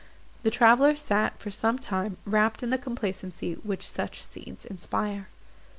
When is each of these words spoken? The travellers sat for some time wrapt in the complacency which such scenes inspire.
The 0.41 0.49
travellers 0.49 0.99
sat 0.99 1.37
for 1.37 1.51
some 1.51 1.77
time 1.77 2.17
wrapt 2.25 2.63
in 2.63 2.71
the 2.71 2.79
complacency 2.79 3.53
which 3.61 3.87
such 3.87 4.23
scenes 4.23 4.65
inspire. 4.65 5.29